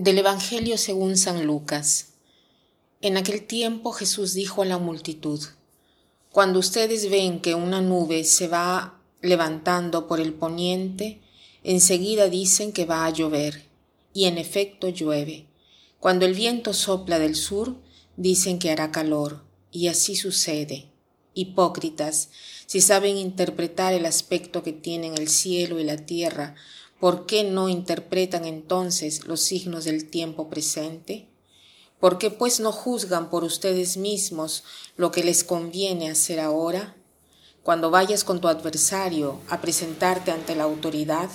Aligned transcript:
Del 0.00 0.18
Evangelio 0.18 0.78
según 0.78 1.16
San 1.16 1.44
Lucas. 1.44 2.10
En 3.00 3.16
aquel 3.16 3.44
tiempo 3.44 3.90
Jesús 3.90 4.32
dijo 4.32 4.62
a 4.62 4.64
la 4.64 4.78
multitud, 4.78 5.40
Cuando 6.30 6.60
ustedes 6.60 7.10
ven 7.10 7.40
que 7.40 7.56
una 7.56 7.80
nube 7.80 8.22
se 8.22 8.46
va 8.46 9.02
levantando 9.22 10.06
por 10.06 10.20
el 10.20 10.34
poniente, 10.34 11.20
enseguida 11.64 12.28
dicen 12.28 12.72
que 12.72 12.84
va 12.84 13.06
a 13.06 13.10
llover, 13.10 13.64
y 14.14 14.26
en 14.26 14.38
efecto 14.38 14.88
llueve. 14.88 15.48
Cuando 15.98 16.26
el 16.26 16.34
viento 16.34 16.74
sopla 16.74 17.18
del 17.18 17.34
sur, 17.34 17.82
dicen 18.16 18.60
que 18.60 18.70
hará 18.70 18.92
calor, 18.92 19.42
y 19.72 19.88
así 19.88 20.14
sucede. 20.14 20.92
Hipócritas, 21.34 22.30
si 22.66 22.80
saben 22.80 23.16
interpretar 23.16 23.94
el 23.94 24.06
aspecto 24.06 24.62
que 24.62 24.72
tienen 24.72 25.18
el 25.18 25.28
cielo 25.28 25.80
y 25.80 25.84
la 25.84 25.96
tierra, 25.96 26.54
¿Por 27.00 27.26
qué 27.26 27.44
no 27.44 27.68
interpretan 27.68 28.44
entonces 28.44 29.26
los 29.26 29.40
signos 29.40 29.84
del 29.84 30.10
tiempo 30.10 30.48
presente? 30.48 31.28
¿Por 32.00 32.18
qué 32.18 32.30
pues 32.30 32.58
no 32.58 32.72
juzgan 32.72 33.30
por 33.30 33.44
ustedes 33.44 33.96
mismos 33.96 34.64
lo 34.96 35.12
que 35.12 35.22
les 35.22 35.44
conviene 35.44 36.10
hacer 36.10 36.40
ahora? 36.40 36.96
Cuando 37.62 37.90
vayas 37.90 38.24
con 38.24 38.40
tu 38.40 38.48
adversario 38.48 39.40
a 39.48 39.60
presentarte 39.60 40.32
ante 40.32 40.56
la 40.56 40.64
autoridad, 40.64 41.30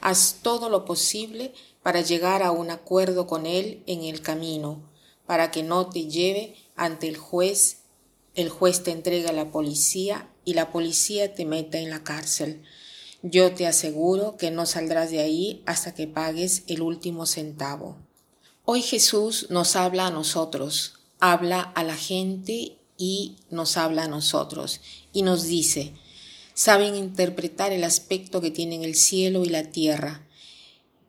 haz 0.00 0.36
todo 0.40 0.68
lo 0.68 0.84
posible 0.84 1.52
para 1.82 2.00
llegar 2.00 2.44
a 2.44 2.52
un 2.52 2.70
acuerdo 2.70 3.26
con 3.26 3.44
él 3.46 3.82
en 3.86 4.04
el 4.04 4.22
camino, 4.22 4.88
para 5.26 5.50
que 5.50 5.64
no 5.64 5.88
te 5.88 6.06
lleve 6.06 6.54
ante 6.76 7.08
el 7.08 7.16
juez, 7.16 7.78
el 8.36 8.50
juez 8.50 8.84
te 8.84 8.92
entrega 8.92 9.30
a 9.30 9.34
la 9.34 9.50
policía 9.50 10.30
y 10.44 10.54
la 10.54 10.70
policía 10.70 11.34
te 11.34 11.44
meta 11.44 11.78
en 11.78 11.90
la 11.90 12.04
cárcel 12.04 12.62
yo 13.22 13.52
te 13.52 13.66
aseguro 13.66 14.36
que 14.36 14.50
no 14.50 14.66
saldrás 14.66 15.10
de 15.10 15.20
ahí 15.20 15.62
hasta 15.64 15.94
que 15.94 16.06
pagues 16.06 16.64
el 16.66 16.82
último 16.82 17.26
centavo. 17.26 17.96
Hoy 18.64 18.82
Jesús 18.82 19.46
nos 19.50 19.76
habla 19.76 20.08
a 20.08 20.10
nosotros, 20.10 20.94
habla 21.20 21.60
a 21.60 21.84
la 21.84 21.96
gente 21.96 22.78
y 22.96 23.36
nos 23.50 23.76
habla 23.76 24.04
a 24.04 24.08
nosotros 24.08 24.80
y 25.12 25.22
nos 25.22 25.44
dice, 25.44 25.94
saben 26.54 26.96
interpretar 26.96 27.72
el 27.72 27.84
aspecto 27.84 28.40
que 28.40 28.50
tienen 28.50 28.82
el 28.82 28.96
cielo 28.96 29.44
y 29.44 29.48
la 29.48 29.70
tierra. 29.70 30.26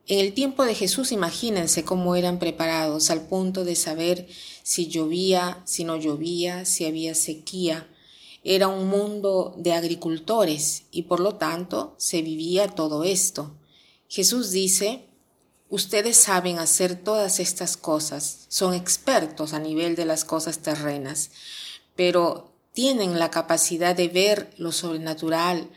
En 0.06 0.20
el 0.20 0.34
tiempo 0.34 0.64
de 0.64 0.74
Jesús 0.74 1.12
imagínense 1.12 1.82
cómo 1.82 2.14
eran 2.14 2.38
preparados 2.38 3.10
al 3.10 3.26
punto 3.26 3.64
de 3.64 3.74
saber 3.74 4.28
si 4.62 4.86
llovía, 4.86 5.62
si 5.64 5.84
no 5.84 5.96
llovía, 5.96 6.64
si 6.64 6.84
había 6.84 7.14
sequía, 7.14 7.88
era 8.44 8.68
un 8.68 8.88
mundo 8.88 9.54
de 9.56 9.72
agricultores 9.72 10.84
y 10.90 11.04
por 11.04 11.18
lo 11.18 11.36
tanto 11.36 11.94
se 11.96 12.20
vivía 12.20 12.68
todo 12.68 13.02
esto. 13.02 13.56
Jesús 14.06 14.50
dice, 14.50 15.06
ustedes 15.70 16.18
saben 16.18 16.58
hacer 16.58 16.94
todas 17.02 17.40
estas 17.40 17.78
cosas, 17.78 18.44
son 18.48 18.74
expertos 18.74 19.54
a 19.54 19.58
nivel 19.58 19.96
de 19.96 20.04
las 20.04 20.26
cosas 20.26 20.58
terrenas, 20.58 21.30
pero 21.96 22.52
tienen 22.74 23.18
la 23.18 23.30
capacidad 23.30 23.96
de 23.96 24.08
ver 24.08 24.52
lo 24.58 24.72
sobrenatural, 24.72 25.70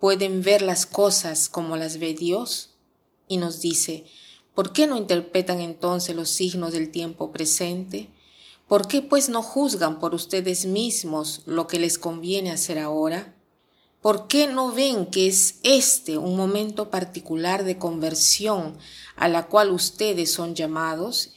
pueden 0.00 0.42
ver 0.42 0.62
las 0.62 0.86
cosas 0.86 1.48
como 1.48 1.76
las 1.76 1.98
ve 1.98 2.14
Dios. 2.14 2.70
Y 3.28 3.36
nos 3.36 3.60
dice, 3.60 4.04
¿por 4.54 4.72
qué 4.72 4.88
no 4.88 4.96
interpretan 4.96 5.60
entonces 5.60 6.16
los 6.16 6.30
signos 6.30 6.72
del 6.72 6.90
tiempo 6.90 7.30
presente? 7.30 8.08
¿Por 8.70 8.86
qué 8.86 9.02
pues 9.02 9.28
no 9.28 9.42
juzgan 9.42 9.98
por 9.98 10.14
ustedes 10.14 10.64
mismos 10.64 11.42
lo 11.44 11.66
que 11.66 11.80
les 11.80 11.98
conviene 11.98 12.52
hacer 12.52 12.78
ahora? 12.78 13.34
¿Por 14.00 14.28
qué 14.28 14.46
no 14.46 14.70
ven 14.70 15.06
que 15.06 15.26
es 15.26 15.58
este 15.64 16.18
un 16.18 16.36
momento 16.36 16.88
particular 16.88 17.64
de 17.64 17.78
conversión 17.78 18.78
a 19.16 19.26
la 19.26 19.48
cual 19.48 19.72
ustedes 19.72 20.32
son 20.32 20.54
llamados? 20.54 21.32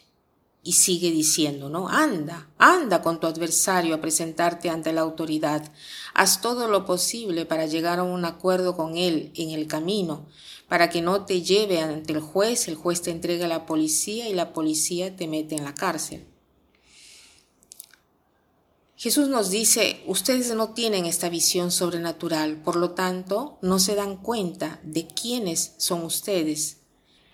Y 0.62 0.74
sigue 0.74 1.10
diciendo, 1.10 1.70
¿no? 1.70 1.90
Anda, 1.90 2.52
anda 2.60 3.02
con 3.02 3.20
tu 3.20 3.26
adversario 3.26 3.96
a 3.96 4.00
presentarte 4.00 4.70
ante 4.70 4.94
la 4.94 5.02
autoridad. 5.02 5.72
Haz 6.14 6.40
todo 6.40 6.68
lo 6.68 6.86
posible 6.86 7.48
para 7.48 7.66
llegar 7.66 7.98
a 7.98 8.04
un 8.04 8.26
acuerdo 8.26 8.78
con 8.78 8.96
él 8.96 9.32
en 9.34 9.50
el 9.50 9.66
camino, 9.66 10.28
para 10.68 10.92
que 10.92 11.02
no 11.02 11.26
te 11.26 11.42
lleve 11.42 11.80
ante 11.80 12.14
el 12.14 12.20
juez, 12.20 12.68
el 12.68 12.76
juez 12.76 13.02
te 13.02 13.10
entrega 13.10 13.46
a 13.46 13.50
la 13.50 13.66
policía 13.66 14.30
y 14.30 14.36
la 14.36 14.54
policía 14.54 15.16
te 15.16 15.28
mete 15.28 15.56
en 15.56 15.64
la 15.64 15.74
cárcel. 15.74 16.28
Jesús 19.03 19.28
nos 19.28 19.50
dice, 19.50 20.02
ustedes 20.08 20.56
no 20.56 20.69
tienen 20.69 21.06
esta 21.06 21.28
visión 21.28 21.72
sobrenatural, 21.72 22.62
por 22.62 22.78
lo 22.78 22.91
tanto, 22.91 23.58
no 23.62 23.78
se 23.78 23.96
dan 23.96 24.16
cuenta 24.16 24.80
de 24.81 25.08
quiénes 25.08 25.74
son 25.75 26.06
ustedes. 26.06 26.78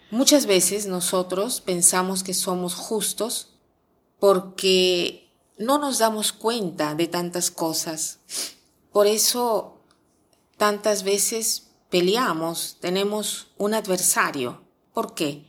Muchas 0.10 0.48
veces 0.48 0.88
nosotros 0.88 1.62
pensamos 1.62 2.24
que 2.24 2.34
somos 2.34 2.74
justos 2.74 3.54
porque 4.18 5.32
no 5.60 5.78
nos 5.78 6.00
damos 6.00 6.34
cuenta 6.34 6.96
de 6.96 7.06
tantas 7.06 7.52
cosas. 7.52 8.18
Por 8.92 9.06
eso 9.06 9.84
tantas 10.58 11.04
veces 11.04 11.68
peleamos, 11.92 12.78
tenemos 12.80 13.50
un 13.60 13.76
adversario. 13.76 14.64
¿Por 14.92 15.14
qué? 15.14 15.46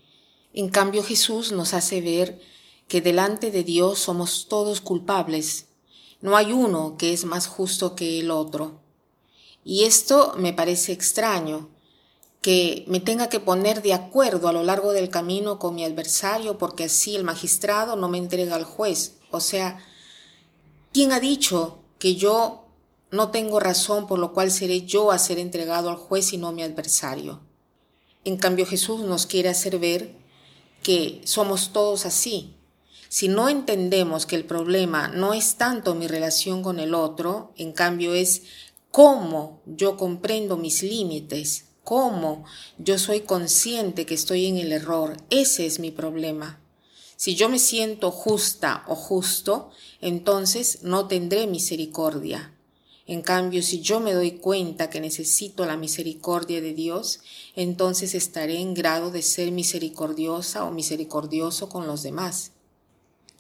En 0.53 0.69
cambio 0.69 1.03
Jesús 1.03 1.51
nos 1.51 1.73
hace 1.73 2.03
ver 2.03 2.43
que 2.89 3.01
delante 3.01 3.51
de 3.51 3.65
Dios 3.65 4.01
somos 4.01 4.49
todos 4.49 4.83
culpables 4.83 5.70
no 6.21 6.37
hay 6.37 6.53
uno 6.53 6.97
que 6.99 7.13
es 7.13 7.25
más 7.25 7.47
justo 7.47 7.95
que 7.95 8.21
el 8.21 8.31
otro. 8.31 8.81
Y 9.65 9.85
esto 9.85 10.35
me 10.37 10.53
parece 10.53 10.93
extraño, 10.93 11.69
que 12.41 12.85
me 12.89 13.01
tenga 13.01 13.29
que 13.29 13.41
poner 13.41 13.83
de 13.83 13.93
acuerdo 13.93 14.49
a 14.49 14.53
lo 14.53 14.63
largo 14.63 14.93
del 14.93 15.11
camino 15.11 15.59
con 15.59 15.75
mi 15.75 15.85
adversario 15.85 16.57
porque 16.57 16.85
así 16.85 17.15
el 17.15 17.25
magistrado 17.25 17.97
no 17.97 18.09
me 18.09 18.19
entrega 18.19 18.57
al 18.57 18.65
juez. 18.65 19.19
O 19.31 19.41
sea, 19.41 19.79
¿quién 20.93 21.13
ha 21.13 21.21
dicho 21.21 21.79
que 21.99 22.15
yo 22.15 22.65
no 23.11 23.31
tengo 23.31 23.61
razón 23.61 24.07
por 24.07 24.19
lo 24.19 24.33
cual 24.33 24.51
seré 24.51 24.83
yo 24.83 25.11
a 25.11 25.19
ser 25.19 25.39
entregado 25.39 25.91
al 25.91 25.97
juez 25.97 26.33
y 26.33 26.39
no 26.39 26.53
mi 26.53 26.63
adversario? 26.63 27.41
En 28.25 28.37
cambio 28.37 28.67
Jesús 28.67 29.01
nos 29.01 29.27
quiere 29.27 29.51
hacer 29.51 29.79
ver 29.79 30.15
que 30.83 31.21
somos 31.25 31.73
todos 31.73 32.07
así, 32.07 32.55
si 33.13 33.27
no 33.27 33.49
entendemos 33.49 34.25
que 34.25 34.37
el 34.37 34.45
problema 34.45 35.09
no 35.09 35.35
es 35.35 35.57
tanto 35.57 35.97
mi 35.97 36.07
relación 36.07 36.63
con 36.63 36.79
el 36.79 36.95
otro, 36.95 37.53
en 37.57 37.73
cambio 37.73 38.15
es 38.15 38.43
cómo 38.93 39.63
yo 39.67 39.97
comprendo 39.97 40.57
mis 40.57 40.85
límites, 40.85 41.65
cómo 41.83 42.45
yo 42.79 43.01
soy 43.01 43.23
consciente 43.23 44.07
que 44.07 44.15
estoy 44.15 44.47
en 44.47 44.59
el 44.59 44.71
error, 44.71 45.17
ese 45.29 45.67
es 45.67 45.81
mi 45.81 45.91
problema. 45.91 46.61
Si 47.17 47.35
yo 47.35 47.49
me 47.49 47.59
siento 47.59 48.13
justa 48.13 48.85
o 48.87 48.95
justo, 48.95 49.71
entonces 50.01 50.85
no 50.85 51.09
tendré 51.09 51.49
misericordia. 51.49 52.55
En 53.09 53.23
cambio, 53.23 53.65
si 53.65 53.81
yo 53.81 53.99
me 53.99 54.13
doy 54.13 54.39
cuenta 54.39 54.89
que 54.89 55.01
necesito 55.01 55.67
la 55.67 55.77
misericordia 55.77 56.61
de 56.61 56.75
Dios, 56.75 57.19
entonces 57.57 58.15
estaré 58.15 58.61
en 58.61 58.73
grado 58.73 59.11
de 59.11 59.23
ser 59.23 59.51
misericordiosa 59.51 60.65
o 60.65 60.71
misericordioso 60.71 61.69
con 61.69 61.89
los 61.89 62.05
demás 62.05 62.53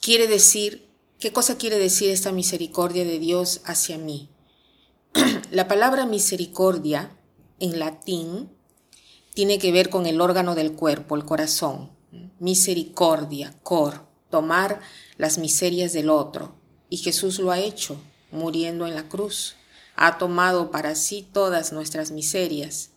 quiere 0.01 0.27
decir, 0.27 0.89
¿qué 1.19 1.33
cosa 1.33 1.59
quiere 1.59 1.79
decir 1.79 2.11
esta 2.11 2.33
misericordia 2.33 3.05
de 3.05 3.19
Dios 3.19 3.61
hacia 3.65 3.99
mí? 3.99 4.31
La 5.51 5.69
palabra 5.69 6.07
misericordia 6.07 7.17
en 7.59 7.79
latín 7.79 8.51
tiene 9.35 9.59
que 9.59 9.73
ver 9.73 9.91
con 9.91 10.07
el 10.07 10.21
órgano 10.21 10.55
del 10.55 10.73
cuerpo, 10.73 11.17
el 11.17 11.25
corazón. 11.25 11.91
Misericordia, 12.39 13.55
cor, 13.63 14.07
tomar 14.31 14.81
las 15.19 15.39
miserias 15.39 15.93
del 15.93 16.11
otro. 16.11 16.57
Y 16.89 16.97
Jesús 16.97 17.39
lo 17.39 17.51
ha 17.51 17.61
hecho, 17.61 18.01
muriendo 18.33 18.87
en 18.87 18.95
la 18.95 19.09
cruz. 19.09 19.57
Ha 19.95 20.19
tomado 20.19 20.71
para 20.71 20.95
sí 20.95 21.29
todas 21.33 21.73
nuestras 21.73 22.11
miserias 22.11 22.90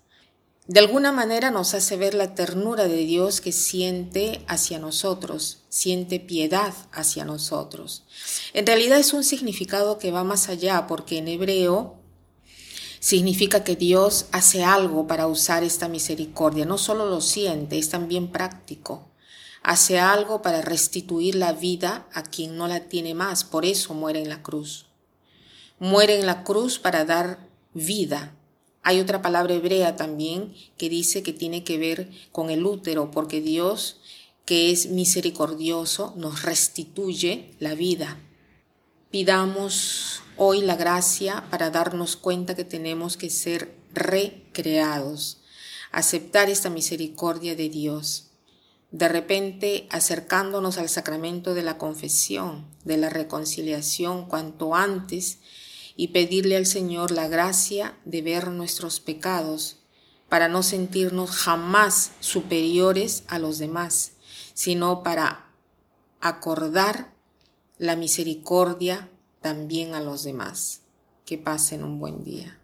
de 0.65 0.79
alguna 0.79 1.11
manera 1.11 1.51
nos 1.51 1.73
hace 1.73 1.97
ver 1.97 2.13
la 2.13 2.35
ternura 2.35 2.87
de 2.87 2.97
Dios 2.97 3.41
que 3.41 3.51
siente 3.51 4.45
hacia 4.47 4.79
nosotros, 4.79 5.59
siente 5.67 6.21
piedad 6.21 6.73
hacia 6.93 7.25
nosotros. 7.25 8.05
En 8.53 8.65
realidad 8.65 8.97
es 8.97 9.11
un 9.11 9.25
significado 9.25 9.97
que 9.97 10.11
va 10.11 10.23
más 10.23 10.47
allá 10.47 10.87
porque 10.87 11.17
en 11.17 11.27
hebreo 11.27 11.95
significa 13.01 13.65
que 13.65 13.75
Dios 13.75 14.27
hace 14.31 14.63
algo 14.63 15.05
para 15.05 15.27
usar 15.27 15.65
esta 15.65 15.89
misericordia. 15.89 16.63
No 16.63 16.77
solo 16.77 17.07
lo 17.07 17.19
siente, 17.19 17.77
es 17.77 17.89
también 17.89 18.31
práctico. 18.31 19.09
Hace 19.63 19.99
algo 19.99 20.41
para 20.41 20.61
restituir 20.61 21.35
la 21.35 21.51
vida 21.51 22.07
a 22.13 22.23
quien 22.23 22.55
no 22.55 22.69
la 22.69 22.87
tiene 22.87 23.13
más, 23.13 23.43
por 23.43 23.65
eso 23.65 23.93
muere 23.93 24.21
en 24.21 24.29
la 24.29 24.41
cruz. 24.41 24.85
Muere 25.79 26.17
en 26.17 26.25
la 26.25 26.45
cruz 26.45 26.79
para 26.79 27.03
dar 27.03 27.49
vida, 27.73 28.33
hay 28.83 28.99
otra 28.99 29.21
palabra 29.21 29.53
hebrea 29.53 29.95
también 29.95 30.53
que 30.77 30.89
dice 30.89 31.23
que 31.23 31.31
tiene 31.31 31.63
que 31.63 31.77
ver 31.77 32.09
con 32.31 32.49
el 32.49 32.65
útero, 32.65 33.11
porque 33.11 33.41
Dios, 33.41 34.01
que 34.45 34.71
es 34.71 34.87
misericordioso, 34.87 36.13
nos 36.17 36.43
restituye 36.43 37.55
la 37.59 37.75
vida. 37.75 38.19
Pidamos 39.09 40.21
hoy 40.35 40.61
la 40.61 40.75
gracia 40.75 41.45
para 41.49 41.69
darnos 41.69 42.17
cuenta 42.17 42.55
que 42.55 42.65
tenemos 42.65 43.15
que 43.15 43.29
ser 43.29 43.73
recreados, 43.93 45.39
aceptar 45.91 46.49
esta 46.49 46.69
misericordia 46.69 47.55
de 47.55 47.69
Dios. 47.69 48.29
de 48.93 49.07
repente 49.07 49.87
acercándonos 49.89 50.77
al 50.77 50.87
sacramento 50.87 51.55
de 51.55 51.63
la 51.63 51.79
confesión, 51.79 52.67
de 52.85 52.97
la 52.97 53.09
reconciliación 53.09 54.27
cuanto 54.27 54.75
antes 54.75 55.39
y 55.95 56.09
pedirle 56.09 56.57
al 56.57 56.65
Señor 56.65 57.11
la 57.11 57.27
gracia 57.27 57.97
de 58.05 58.21
ver 58.21 58.47
nuestros 58.47 58.99
pecados 58.99 59.79
para 60.29 60.47
no 60.47 60.63
sentirnos 60.63 61.31
jamás 61.31 62.11
superiores 62.19 63.23
a 63.27 63.37
los 63.37 63.59
demás, 63.59 64.13
sino 64.53 65.03
para 65.03 65.51
acordar 66.21 67.13
la 67.77 67.95
misericordia 67.95 69.09
también 69.41 69.93
a 69.93 70.01
los 70.01 70.23
demás. 70.23 70.81
Que 71.25 71.37
pasen 71.37 71.83
un 71.83 71.99
buen 71.99 72.23
día. 72.23 72.59